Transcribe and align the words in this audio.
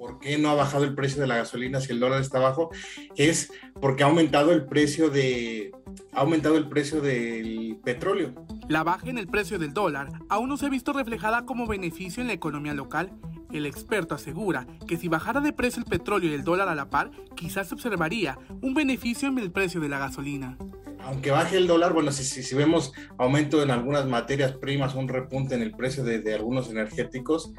por 0.00 0.18
qué 0.18 0.38
no 0.38 0.48
ha 0.48 0.54
bajado 0.54 0.84
el 0.84 0.94
precio 0.94 1.20
de 1.20 1.26
la 1.26 1.36
gasolina 1.36 1.78
si 1.78 1.92
el 1.92 2.00
dólar 2.00 2.22
está 2.22 2.38
bajo, 2.38 2.70
es 3.16 3.52
porque 3.82 4.02
ha 4.02 4.06
aumentado 4.06 4.50
el 4.50 4.64
precio 4.64 5.10
de 5.10 5.72
ha 6.14 6.20
aumentado 6.20 6.56
el 6.56 6.70
precio 6.70 7.02
del 7.02 7.78
petróleo. 7.84 8.34
La 8.66 8.82
baja 8.82 9.10
en 9.10 9.18
el 9.18 9.28
precio 9.28 9.58
del 9.58 9.74
dólar 9.74 10.08
aún 10.30 10.48
no 10.48 10.56
se 10.56 10.64
ha 10.64 10.70
visto 10.70 10.94
reflejada 10.94 11.44
como 11.44 11.66
beneficio 11.66 12.22
en 12.22 12.28
la 12.28 12.32
economía 12.32 12.72
local. 12.72 13.12
El 13.52 13.66
experto 13.66 14.14
asegura 14.14 14.66
que 14.88 14.96
si 14.96 15.08
bajara 15.08 15.42
de 15.42 15.52
precio 15.52 15.82
el 15.82 15.88
petróleo 15.88 16.30
y 16.30 16.34
el 16.34 16.44
dólar 16.44 16.70
a 16.70 16.74
la 16.74 16.88
par, 16.88 17.10
quizás 17.36 17.68
se 17.68 17.74
observaría 17.74 18.38
un 18.62 18.72
beneficio 18.72 19.28
en 19.28 19.38
el 19.38 19.52
precio 19.52 19.80
de 19.80 19.90
la 19.90 19.98
gasolina 19.98 20.56
aunque 21.02 21.30
baje 21.30 21.56
el 21.56 21.66
dólar, 21.66 21.94
bueno, 21.94 22.12
si, 22.12 22.24
si, 22.24 22.54
vemos 22.54 22.92
aumento 23.16 23.62
en 23.62 23.70
algunas 23.70 24.06
materias 24.06 24.52
primas, 24.52 24.94
un 24.94 25.08
repunte 25.08 25.54
en 25.54 25.62
el 25.62 25.72
precio 25.72 26.04
de, 26.04 26.34
algunos 26.34 26.68
energéticos, 26.68 27.54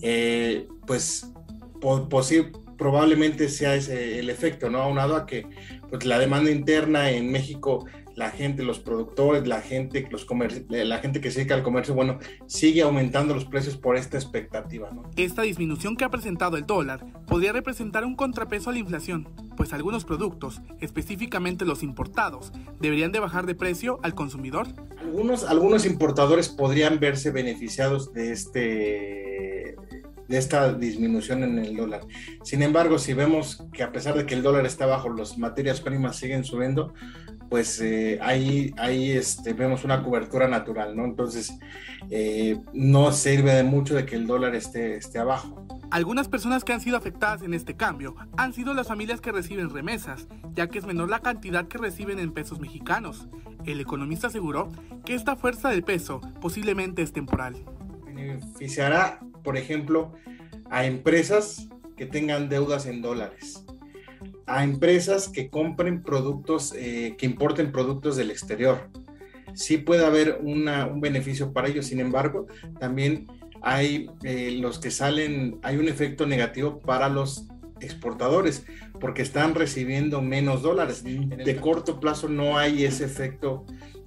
eh, 0.00 0.68
pues 0.86 1.28
probablemente 2.76 3.48
sea 3.48 3.74
ese 3.74 4.18
el 4.18 4.30
efecto, 4.30 4.70
¿no? 4.70 4.78
Aunado 4.80 5.16
a 5.16 5.26
que 5.26 5.46
pues, 5.90 6.04
la 6.04 6.18
demanda 6.18 6.50
interna 6.50 7.10
en 7.10 7.30
México, 7.30 7.86
la 8.16 8.30
gente, 8.30 8.62
los 8.62 8.78
productores, 8.78 9.46
la 9.46 9.60
gente, 9.60 10.06
los 10.10 10.26
la 10.68 10.98
gente 10.98 11.20
que 11.20 11.30
se 11.30 11.40
dedica 11.40 11.54
al 11.54 11.62
comercio, 11.62 11.94
bueno, 11.94 12.18
sigue 12.46 12.82
aumentando 12.82 13.34
los 13.34 13.44
precios 13.44 13.76
por 13.76 13.96
esta 13.96 14.16
expectativa, 14.16 14.90
¿no? 14.92 15.02
Esta 15.16 15.42
disminución 15.42 15.96
que 15.96 16.04
ha 16.04 16.10
presentado 16.10 16.56
el 16.56 16.66
dólar 16.66 17.04
podría 17.26 17.52
representar 17.52 18.04
un 18.04 18.14
contrapeso 18.14 18.70
a 18.70 18.72
la 18.72 18.78
inflación, 18.78 19.28
pues 19.56 19.72
algunos 19.72 20.04
productos, 20.04 20.60
específicamente 20.80 21.64
los 21.64 21.82
importados, 21.82 22.52
deberían 22.80 23.12
de 23.12 23.20
bajar 23.20 23.46
de 23.46 23.54
precio 23.54 23.98
al 24.02 24.14
consumidor. 24.14 24.68
Algunos, 24.98 25.44
algunos 25.44 25.84
importadores 25.84 26.48
podrían 26.48 27.00
verse 27.00 27.30
beneficiados 27.30 28.12
de 28.12 28.32
este 28.32 29.23
de 30.28 30.38
esta 30.38 30.72
disminución 30.72 31.42
en 31.42 31.58
el 31.58 31.76
dólar. 31.76 32.02
Sin 32.42 32.62
embargo, 32.62 32.98
si 32.98 33.12
vemos 33.14 33.62
que 33.72 33.82
a 33.82 33.92
pesar 33.92 34.14
de 34.14 34.26
que 34.26 34.34
el 34.34 34.42
dólar 34.42 34.66
está 34.66 34.86
bajo, 34.86 35.10
las 35.10 35.38
materias 35.38 35.80
primas 35.80 36.16
siguen 36.16 36.44
subiendo, 36.44 36.94
pues 37.48 37.80
eh, 37.80 38.18
ahí, 38.22 38.74
ahí 38.78 39.12
este, 39.12 39.52
vemos 39.52 39.84
una 39.84 40.02
cobertura 40.02 40.48
natural, 40.48 40.96
¿no? 40.96 41.04
Entonces, 41.04 41.56
eh, 42.10 42.58
no 42.72 43.12
sirve 43.12 43.54
de 43.54 43.62
mucho 43.62 43.94
de 43.94 44.06
que 44.06 44.16
el 44.16 44.26
dólar 44.26 44.54
esté, 44.54 44.96
esté 44.96 45.18
abajo. 45.18 45.64
Algunas 45.90 46.26
personas 46.26 46.64
que 46.64 46.72
han 46.72 46.80
sido 46.80 46.96
afectadas 46.96 47.42
en 47.42 47.54
este 47.54 47.76
cambio 47.76 48.16
han 48.36 48.52
sido 48.52 48.74
las 48.74 48.88
familias 48.88 49.20
que 49.20 49.30
reciben 49.30 49.70
remesas, 49.70 50.26
ya 50.52 50.66
que 50.66 50.78
es 50.78 50.86
menor 50.86 51.08
la 51.08 51.20
cantidad 51.20 51.68
que 51.68 51.78
reciben 51.78 52.18
en 52.18 52.32
pesos 52.32 52.58
mexicanos. 52.58 53.28
El 53.64 53.80
economista 53.80 54.26
aseguró 54.26 54.72
que 55.04 55.14
esta 55.14 55.36
fuerza 55.36 55.68
del 55.70 55.84
peso 55.84 56.20
posiblemente 56.40 57.02
es 57.02 57.12
temporal. 57.12 57.64
Beneficiará 58.04 59.20
por 59.44 59.56
ejemplo, 59.56 60.12
a 60.70 60.86
empresas 60.86 61.68
que 61.96 62.06
tengan 62.06 62.48
deudas 62.48 62.86
en 62.86 63.02
dólares, 63.02 63.64
a 64.46 64.64
empresas 64.64 65.28
que 65.28 65.48
compren 65.48 66.02
productos, 66.02 66.74
eh, 66.76 67.14
que 67.16 67.26
importen 67.26 67.70
productos 67.70 68.16
del 68.16 68.30
exterior. 68.30 68.90
Sí 69.54 69.78
puede 69.78 70.04
haber 70.04 70.40
un 70.42 71.00
beneficio 71.00 71.52
para 71.52 71.68
ellos, 71.68 71.86
sin 71.86 72.00
embargo, 72.00 72.48
también 72.80 73.28
hay 73.62 74.10
eh, 74.24 74.58
los 74.60 74.80
que 74.80 74.90
salen, 74.90 75.58
hay 75.62 75.76
un 75.76 75.88
efecto 75.88 76.26
negativo 76.26 76.80
para 76.80 77.08
los 77.08 77.46
exportadores 77.80 78.64
porque 79.00 79.22
están 79.22 79.54
recibiendo 79.54 80.22
menos 80.22 80.62
dólares. 80.62 81.04
De 81.04 81.56
corto 81.56 82.00
plazo 82.00 82.28
no 82.28 82.58
hay 82.58 82.84
ese 82.84 83.04
efecto 83.04 83.64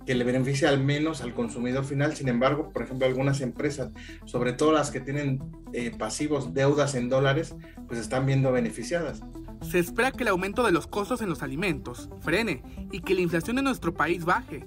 que 0.07 0.15
le 0.15 0.23
beneficia 0.23 0.69
al 0.69 0.81
menos 0.81 1.21
al 1.21 1.33
consumidor 1.33 1.83
final. 1.83 2.15
Sin 2.15 2.29
embargo, 2.29 2.71
por 2.71 2.83
ejemplo, 2.83 3.05
algunas 3.05 3.41
empresas, 3.41 3.91
sobre 4.25 4.53
todo 4.53 4.71
las 4.71 4.89
que 4.89 5.01
tienen 5.01 5.43
eh, 5.73 5.91
pasivos, 5.95 6.53
deudas 6.53 6.95
en 6.95 7.09
dólares, 7.09 7.55
pues 7.87 7.99
están 7.99 8.25
viendo 8.25 8.53
beneficiadas. 8.53 9.21
Se 9.61 9.79
espera 9.79 10.13
que 10.13 10.23
el 10.23 10.29
aumento 10.29 10.63
de 10.63 10.71
los 10.71 10.87
costos 10.87 11.21
en 11.21 11.29
los 11.29 11.43
alimentos 11.43 12.09
frene 12.21 12.63
y 12.89 13.01
que 13.01 13.15
la 13.15 13.21
inflación 13.21 13.57
en 13.57 13.65
nuestro 13.65 13.93
país 13.93 14.23
baje. 14.23 14.65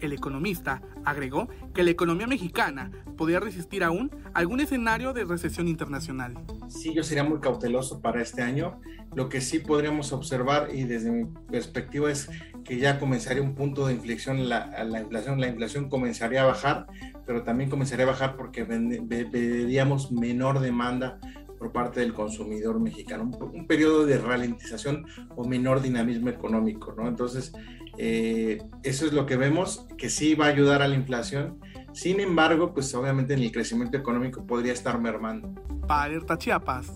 El 0.00 0.12
economista 0.12 0.82
agregó 1.06 1.48
que 1.72 1.82
la 1.82 1.90
economía 1.90 2.26
mexicana 2.26 2.90
podría 3.16 3.40
resistir 3.40 3.84
aún 3.84 4.10
algún 4.34 4.60
escenario 4.60 5.14
de 5.14 5.24
recesión 5.24 5.66
internacional. 5.66 6.34
Sí, 6.74 6.92
yo 6.92 7.02
sería 7.02 7.24
muy 7.24 7.40
cauteloso 7.40 8.00
para 8.00 8.20
este 8.20 8.42
año. 8.42 8.80
Lo 9.14 9.28
que 9.28 9.40
sí 9.40 9.60
podríamos 9.60 10.12
observar 10.12 10.70
y 10.74 10.84
desde 10.84 11.10
mi 11.10 11.24
perspectiva 11.50 12.10
es 12.10 12.28
que 12.64 12.78
ya 12.78 12.98
comenzaría 12.98 13.42
un 13.42 13.54
punto 13.54 13.86
de 13.86 13.94
inflexión 13.94 14.48
la, 14.48 14.84
la 14.84 15.00
inflación. 15.00 15.40
La 15.40 15.48
inflación 15.48 15.88
comenzaría 15.88 16.42
a 16.42 16.46
bajar, 16.46 16.86
pero 17.26 17.42
también 17.42 17.70
comenzaría 17.70 18.04
a 18.04 18.08
bajar 18.08 18.36
porque 18.36 18.64
veríamos 18.64 20.10
menor 20.10 20.60
demanda 20.60 21.20
por 21.58 21.72
parte 21.72 22.00
del 22.00 22.12
consumidor 22.12 22.78
mexicano, 22.80 23.30
un, 23.40 23.66
periodo 23.66 24.04
de 24.04 24.18
ralentización 24.18 25.06
o 25.34 25.48
menor 25.48 25.80
dinamismo 25.80 26.28
económico, 26.28 26.94
¿no? 26.94 27.08
Entonces, 27.08 27.52
eh, 27.96 28.60
eso 28.82 29.06
es 29.06 29.14
lo 29.14 29.24
que 29.24 29.36
vemos, 29.36 29.86
que 29.96 30.10
sí 30.10 30.34
va 30.34 30.46
a 30.46 30.48
ayudar 30.48 30.82
a 30.82 30.88
la 30.88 30.94
inflación, 30.94 31.58
sin 31.94 32.20
embargo, 32.20 32.74
pues 32.74 32.94
obviamente 32.94 33.34
en 33.34 33.40
el 33.40 33.52
crecimiento 33.52 33.96
económico 33.96 34.44
podría 34.44 34.72
estar 34.72 35.00
mermando. 35.00 35.54
Para 35.86 36.02
Alerta 36.02 36.36
Chiapas, 36.36 36.92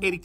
Eric. 0.00 0.24